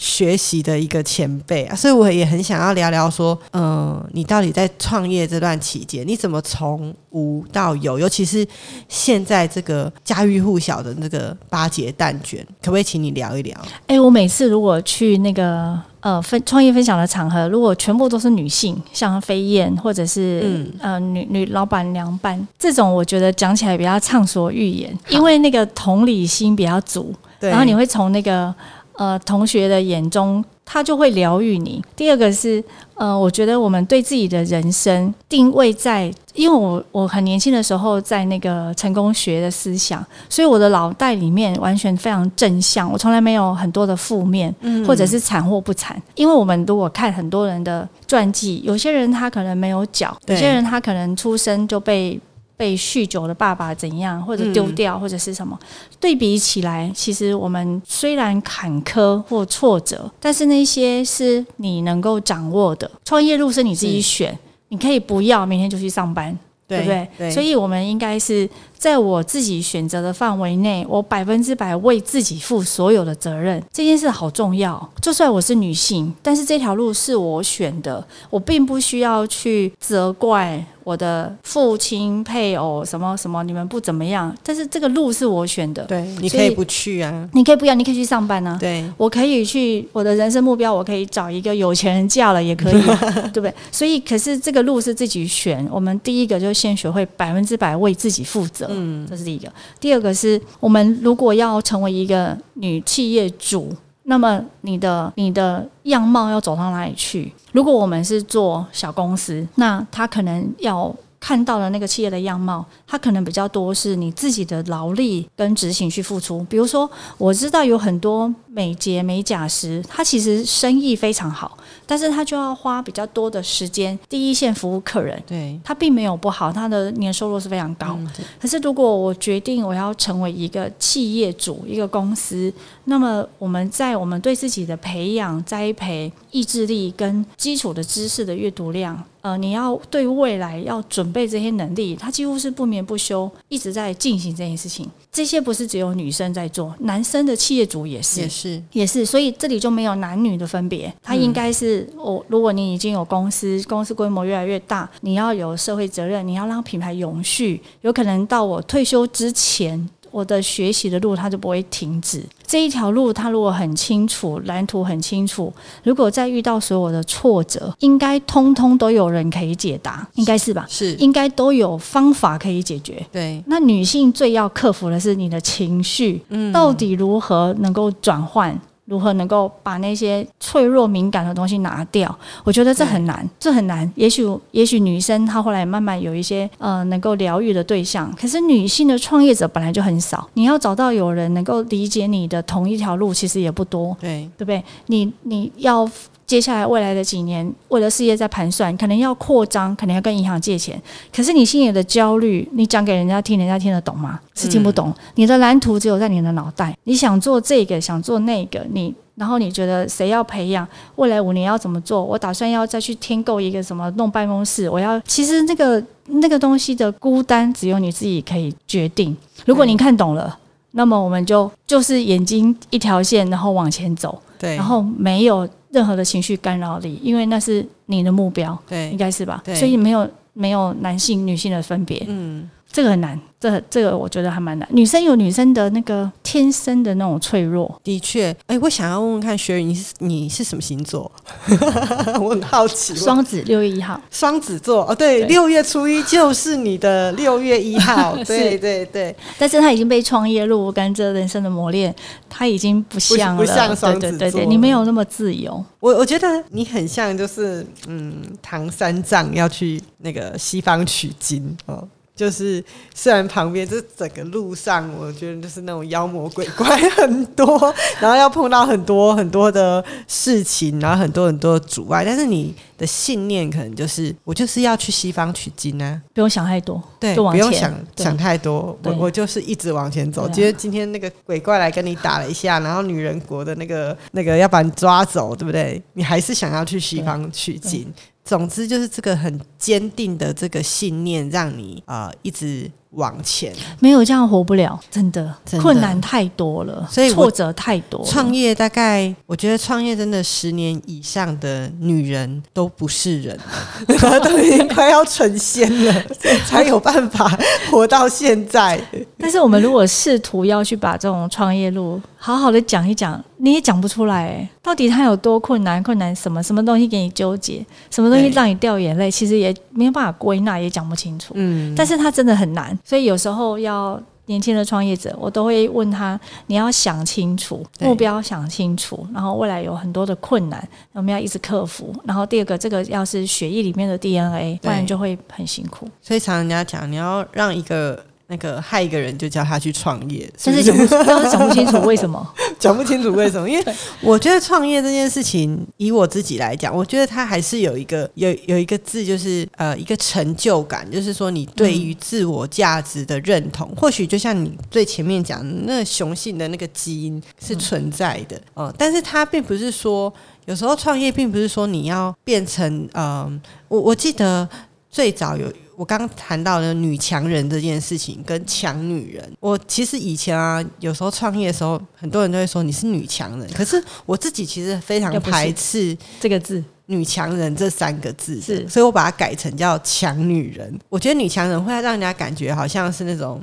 [0.00, 7.98] 学习的一个前辈啊，所以我也很想要聊聊说，嗯、你到底在创业这段期间，你怎么从无到有？
[7.98, 8.46] 尤其是
[8.88, 13.54] 现在这个家喻户晓的那个八节蛋卷，可不可以请你聊一聊？
[13.88, 28.54] 哎、我每次如果去那个呃分创业分享的场合，如果全部都是女性，像飞燕或者是、嗯呃女女老板娘班这种，我觉得讲起来比较畅所欲言，因为那个同理心比较足，对，然后你会从那个
[29.00, 31.82] 呃同学的眼中，他就会疗愈你。
[31.96, 32.62] 第二个是
[32.96, 44.54] 呃，我觉得我们对自己的人生定位在，因为我我很年轻的时候在那个成功学的思想，所以我的脑袋里面完全非常正向，我从来没有很多的负面，
[44.86, 46.00] 或者是惨或不惨。
[46.14, 52.20] 因为我们如果看很多人的传记，有些人他可能没有脚，有些人他可能出生就被。
[52.60, 55.58] 被酗酒的爸爸怎样，或者丢掉，或者是什么？
[55.98, 62.90] 对比起来，其实我们虽然坎坷或挫折，但是那些是你能够掌握的。
[63.02, 66.38] 创业路是你自己选，你可以不要，明天就去上班。
[66.70, 67.08] 对不对？
[67.18, 73.60] 对，所以我们应该是在我自己选择的范围内，我百分之百为自己负所有的责任。
[73.72, 74.88] 这件事好重要。
[75.02, 80.64] 就算我是女性，但是这条路是我选的，我并不需要去责怪。
[80.84, 85.84] 我的父亲、配偶什么什么，你们不怎么样，但是这个路是我选的。
[85.84, 88.56] 对，你可以不去啊，你可以不要，你可以去上班啊。
[88.60, 92.82] 对，我可以去我的人生目标，我可以找一个有钱人嫁了也可以，
[93.32, 93.54] 对不对？
[93.70, 95.66] 所以，可是这个路是自己选。
[95.70, 99.50] 我们第一个就先学会百分之百为自己负责，嗯，这是第一个。
[99.78, 103.72] 第二个是我们如果要成为一个女企业主。
[104.04, 107.32] 那么你的你的样貌要走到哪里去？
[107.52, 110.94] 如果我们是做小公司，那他可能要。
[111.22, 116.42] 看到的那个企业的样貌，他可能比较多是你自己的劳力跟执行去付出。
[116.48, 125.22] 比如说，我知道有很多美睫美甲师，他其实生意非常好，但是他就要花比较多的时间第一线服务客人。
[125.26, 127.96] 对，他并没有不好，他的年收入是非常高。
[128.40, 132.52] 可是如果我决定我要成为一个企业主，一个公司，
[132.84, 139.00] 那么我们在我们对自己的培养、栽培、意志力跟基础的知识的阅读量。
[139.22, 144.90] 呃，你要对未来要准备这些能力，他几乎是不眠不休，一直在进行这件事情。
[145.12, 149.04] 这些不是只有女生在做，男生的企业主也是，也是，也是。
[149.04, 152.24] 所以这里就没有男女的分别，他应该是我。
[152.28, 159.88] 如果你已经有公司，公司规模越来越大，你要有社会责任，你要让品牌永续，有可能到我退休之前。
[160.10, 162.22] 我的学习的路，它就不会停止。
[162.46, 165.52] 这一条路，它如果很清楚，蓝图很清楚，
[165.84, 170.66] 如果再遇到所有的挫折，应该通通都有人可以解答，应该是吧？
[170.68, 173.06] 是，应该都有方法可以解决。
[173.12, 173.42] 对。
[173.46, 178.58] 那女性最要克服的是你的情绪，嗯，到底如何能够转换？
[178.90, 182.12] 如何能够把那些脆弱敏感的东西拿掉？
[182.42, 183.88] 我觉得这很难，这很难。
[183.94, 190.28] 也许，也许女生她后来慢慢有一些呃能够疗愈的对象，可是女性的创业者本来就很少。
[190.34, 193.96] 你要找到有人能够理解你的同一条路，其实也不多。
[194.00, 194.64] 对，对不对？
[194.86, 195.88] 你你要。
[196.30, 200.80] 接下来未来的几年，为了事业在盘算，可能要扩张，可能要跟银行借钱。
[201.12, 204.20] 可是你心里的焦虑，你讲给人家听，人家听得懂吗？
[204.36, 204.94] 是听不懂。
[205.16, 210.64] 你的蓝图只有在你的脑袋，你想做这个，想做那个，你然后你觉得谁要培养？
[210.94, 212.00] 未来五年要怎么做？
[212.04, 214.70] 我打算要再去添购一个什么弄办公室？
[214.70, 219.16] 我要其实那个那个东西的孤单，只有你自己可以决定。
[219.46, 220.38] 如果你看懂了，
[220.70, 224.22] 那么我们就就是眼睛一条线，然后往前走。
[224.38, 225.48] 对，然后没有。
[225.70, 229.40] 任何的情绪干扰力，因为那是你的目标，对，应该是吧？
[229.44, 229.54] 对。
[229.54, 233.18] 所以没有没有男性女性的分别，嗯，这个很难。
[233.40, 234.68] 这这个我觉得还蛮难。
[234.70, 238.36] 女生有女生的那个天生的那种脆弱，的确。
[238.46, 241.10] 哎，我想要问问看，雪儿，你是你是什么星座？
[242.20, 242.94] 我很好奇。
[242.94, 243.98] 双子，六月一号。
[244.10, 248.14] 双子座哦，对，六月初一就是你的六月一号。
[248.28, 249.16] 对对对。
[249.38, 251.94] 但是他已经被创业路跟这人生的磨练，
[252.28, 254.44] 他已经不像不像双子座。
[254.44, 255.64] 你没有那么自由。
[255.78, 261.88] 我我觉得你很像，就是嗯，唐三藏要去那个西方取经哦。
[262.20, 262.62] 就是
[262.94, 280.28] 虽然旁边这整个路上，我觉得就是那种妖魔鬼怪 很多，然后要碰到很多很多的事情，然后很多很多的阻碍，但是你的信念可能就是我就是要去西方取经呢，不用想太多，对，不用想想太多，我我就是一直往前走。
[280.28, 285.82] 今天今天那个鬼怪来跟你打了一下，然后女人国的那个那个要把你抓走，对不对？
[285.94, 287.90] 你还是想要去西方取经。
[288.24, 293.52] 总之就是这个很坚定的这个信念，让你啊一直往前。
[293.80, 298.04] 没有这样活不了，真的，困难太多了，所以挫折太多。
[298.04, 303.38] 创业大概，我觉得创业真的十年以上的女人都不是人，
[304.22, 306.04] 都已经快要成仙了，
[306.46, 307.36] 才有办法
[307.70, 308.80] 活到现在。
[309.18, 313.22] 但是我们如果试图要去把这种创业路好好的讲一讲。
[313.38, 315.82] 你也讲不出来，到底他有多困难？
[315.82, 316.42] 困难什么？
[316.42, 317.64] 什么东西给你纠结？
[317.90, 319.10] 什么东西让你掉眼泪？
[319.10, 321.32] 其实也没有办法归纳，也讲不清楚。
[321.34, 330.62] 嗯，但是他真的很难，所以有时候要年轻的创业者，我都会问他：你要想清楚目标，想清楚，然后未来有很多的困难，
[330.92, 331.90] 我们要一直克服。
[332.04, 335.88] 然后第二个，这个要是血液里面的 DNA，不然就会很辛苦。
[336.02, 338.04] 所以常人家讲，你要让一个。
[338.30, 342.24] 那个害一个人就叫他去创业，但是讲不，但是讲不清楚为什么，
[342.60, 343.50] 讲不清楚为什么？
[343.50, 360.12] 因为我觉得创业这件事情，以我自己来讲，我觉得它还是有一个有有一个字，就是呃一个成就感，就是说你对于自我价值的认同，或许就像你最前面讲，那雄性的那个基因是存在的呃，但是它并不是说
[360.44, 363.28] 有时候创业并不是说你要变成呃，
[363.66, 364.48] 我我记得
[364.88, 365.52] 最早有。
[365.80, 380.78] 我刚谈到的女强人这件事情跟强女人，我其实以前啊，有时候创业的时候，很多人都会说你是女强人，可是我自己其实非常排斥这个字女强人这三个字，是所以我把它改成叫强女人。
[380.90, 383.42] 我觉得女强人会让人家感觉好像是那种。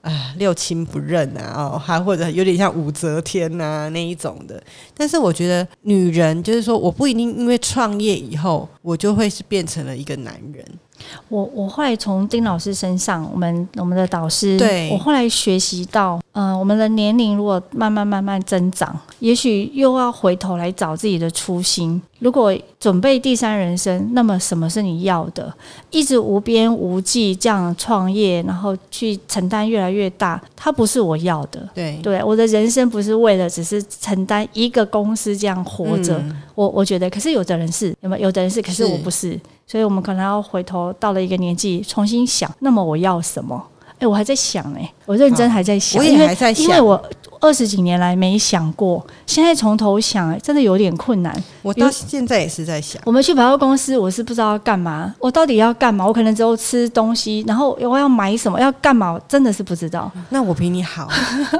[0.00, 4.62] 啊，六亲不认啊，哦，还或者有点像武则天呐、那一种的。
[4.96, 10.64] 但是我觉得女人就是说，我不一定因为创业以后，我就会是变成了一个男人。
[11.28, 22.00] 我我后来从丁老师身上，我们我们的导师，对我后来学习到，呃，我们的年龄如果慢慢慢慢增长，也许又要回头来找自己的初心。
[22.18, 25.52] 如果准备第三人生，那么什么是你要的？
[25.90, 31.68] 一直无边无际这样创业，然后去承担越来越大，它不是我要的。
[31.74, 36.16] 对，对，我的人生不是为了只是承担一个公司这样活着。
[36.18, 38.24] 嗯我我觉得，可是有的人是有没有？
[38.24, 43.62] 有的人是，可是是我不是，所以我们可能要回头到了一个年纪，重新想，那么我要什么？
[43.98, 47.02] 哎，我还在想呢、我认真还在想，我也因为还在想因为我
[47.40, 51.34] 二十几年来没想过，现在从头想，真的有点困难。
[51.62, 56.06] 我到现在也是在想，我们去百货公司，我是不知道要干嘛，我到底要干嘛？
[56.06, 61.08] 我可能只有吃东西，然后我要买什么，要干嘛，我真的是不知道，那我比你好，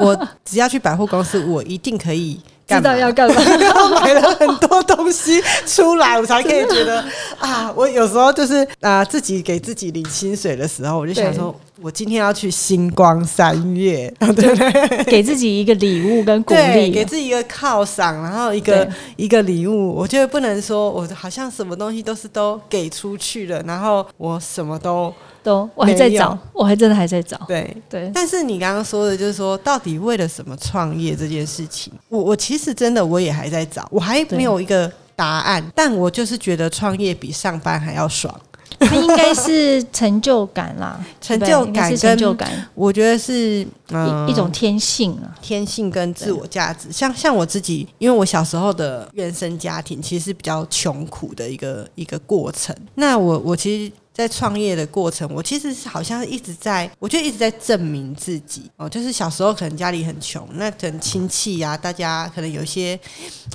[0.01, 3.41] 我只要去百货公司，我一定可以知道要干嘛。
[3.43, 7.05] 然 后买了很多东西出来，我才可以觉得
[7.39, 15.05] 啊，我有时候就是啊、自己给自己领薪水的时候，我就想说，我今天要去星光三月，对不对？
[15.05, 25.13] 给自己一个礼物跟鼓，励，给自己一个犒赏，然后一个一个礼物，我觉得不能说我好像什么东西都是都给出去了，然后我什么都
[25.47, 27.41] 都我还在找，我还真的还在找。
[27.47, 27.77] 对。
[27.89, 38.35] 对，但是你刚刚说的，就是说，到底为了什么创业这件事情，我我其实真的我也还在找，我还没有一个答案，但我就是觉得创业比上班还要爽。
[38.79, 45.33] 它应该是成就感啦， 成就感跟成就感，我觉得是嗯一一种天性啊。
[45.41, 52.75] 天性跟自我价值，像像我自己，因为我小时候的原生家庭其实是比较穷苦的一个一个过程。
[52.97, 58.89] 那我我其实，在创业的过程，我其实是好像一直在，我就一直在证明自己哦。
[58.89, 62.99] 就是小时候可能家里很穷，那可能亲戚呀、大家可能有一些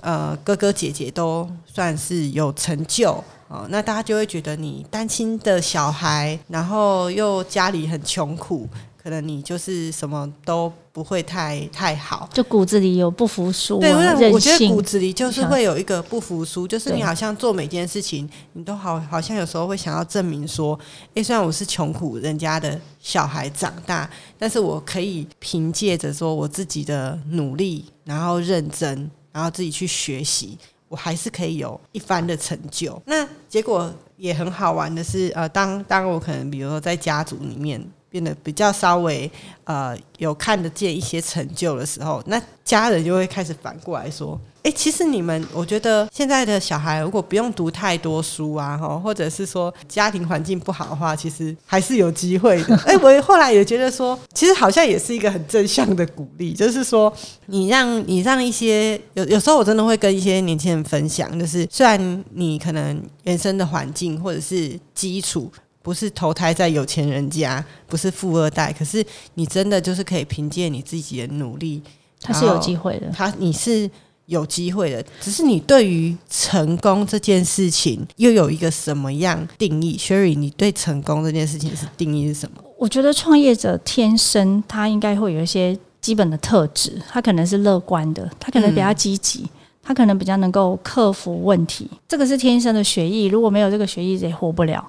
[0.03, 3.11] 呃哥哥姐姐都算是有成就。
[3.47, 8.69] 哦，那大家就会觉得你单亲的小孩，然后又家里很穷苦，
[9.01, 12.29] 可能你就是什么都不会太太好。
[12.33, 14.81] 就骨子里有不服输、对，啊，我我觉得骨。
[14.81, 20.77] 子里就是会有一个不服输，就是你好像做每件事情，你都好好像有时候会想要证明说，
[21.13, 30.57] 诶，虽然我是穷苦人家的小孩长大，但是我可以凭借着说我自己的努力，然后认真，然后自己去学习。
[30.89, 33.01] 我还是可以有一番的成就。
[33.05, 37.81] 那结果也很好玩的是，呃，当当我可能比如说在家族里面
[38.11, 39.31] 变得比较稍微
[39.63, 44.39] 呃有看得见一些成就的时候，那家人就会开始反过来说。
[44.63, 52.77] 哎、其实你们，我觉得现在的小孩如果不用读太多书啊，哈，或者是说家庭环境不好的话，其实还是有机会的。
[52.85, 57.11] 哎、我后来也觉得说，其实好像也是一个很正向的鼓励，就是说，
[57.47, 65.51] 你让你让一些有有时候我真的会跟一些年轻人分享，就是虽然你可能原生的环境或者是基础
[65.81, 71.81] 不是投胎在有钱人家，不是富二代，可是你真的就是可以凭借你自己的努力，
[72.21, 73.89] 他是有机会的，他你是
[74.27, 82.63] 有机会的，只是你对于成功这件事情又有一个什么样定义？Sherry，你对成功这件事情是定义是什么？
[82.77, 89.47] 我觉得创业者天生他应该会有一些基本的特质，他可能是乐观的，他可能比较积极。
[89.91, 93.25] 他可能比较能够克服问题，这个是天生的学艺。
[93.25, 94.81] 如果没有这个学艺，也活不了。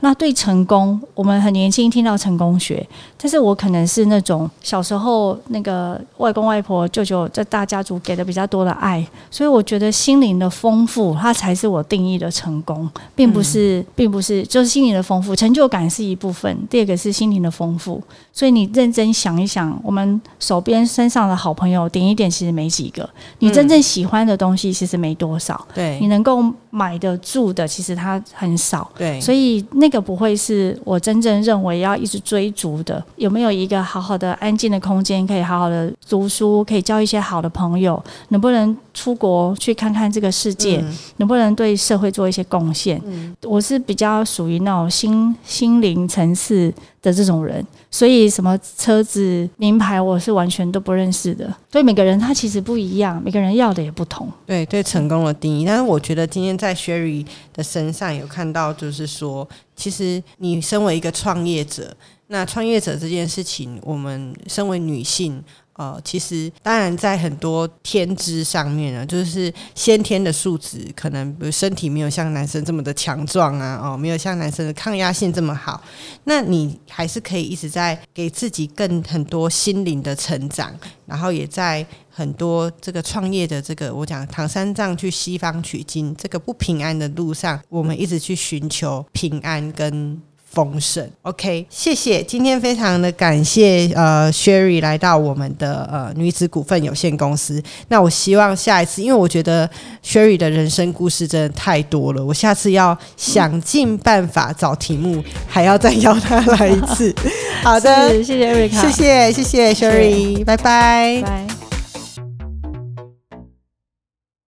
[0.00, 2.86] 那对成功，我们很年轻听到成功学，
[3.16, 18.02] 但是我可能是那种小时候那个外公外婆、舅舅这大家族给的比较多的爱，所以我觉得心灵的丰富，它才是我定义的成功，并不是，并不是就是心灵的丰富，成就感是一部分，第二个是心灵的丰富。
[18.30, 23.08] 所以你认真想一想，我们手边身上的好朋友点一点，其实没几个。
[23.38, 25.66] 你真正喜欢的东西，其实没多少。
[25.74, 28.90] 对你能够买得住的，其实它很少。
[28.96, 33.02] 对，所以那个不会是我真正认为要一直追逐的。
[33.16, 38.02] 有没有一个好好的安静的空间，可以好好的读书，可以交一些好的朋友？
[38.28, 40.78] 能不能出国去看看这个世界？
[40.82, 43.00] 嗯能不能对社会做一些贡献？
[43.42, 46.72] 我是比较属于那种心心灵层次
[47.02, 51.52] 的这种人，所以什么车子名牌我是完全都不认识的。
[51.70, 54.30] 所以每个人他其实不一样，每个人要的也不同。
[54.46, 55.64] 对对，成功的定义。
[55.64, 61.96] 但是我觉得今天在 Sherry 的身上有看到，就是说，其实你身为一个创业者，
[62.26, 65.42] 那创业者这件事情，我们身为女性。
[65.80, 75.82] 呃，其实当然在很多天资上面呢，就是先天的素质，可能比如身体没有像男生这么的强壮啊，哦，没有像男生的抗压性这么好，
[76.24, 80.70] 那你还是可以一直在给自己更很多心灵的成长，
[81.06, 90.20] 然后也在很多这个创业的这个我讲唐三藏去西方取经这个不平安的路上，我们一直去寻求平安跟。
[90.52, 92.22] 丰盛，OK，谢谢。
[92.22, 97.62] 今天非常的感谢呃，Sherry 来到我们的呃女子股份有限公司。
[97.88, 99.70] 那我希望下一次，因为我觉得
[100.04, 107.14] Sherry 的人生故事真的太多了，我下次要想尽办法找题目，还要再邀她来一次。
[107.62, 111.22] 好的，谢谢 Eric，谢谢谢谢 Sherry，拜拜。
[111.22, 111.59] 拜。